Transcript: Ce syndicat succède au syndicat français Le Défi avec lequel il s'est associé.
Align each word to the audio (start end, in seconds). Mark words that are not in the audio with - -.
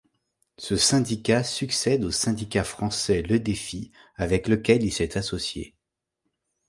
Ce 0.57 0.77
syndicat 0.77 1.43
succède 1.43 2.03
au 2.03 2.09
syndicat 2.09 2.63
français 2.63 3.21
Le 3.21 3.39
Défi 3.39 3.91
avec 4.15 4.47
lequel 4.47 4.81
il 4.81 4.91
s'est 4.91 5.15
associé. 5.15 5.75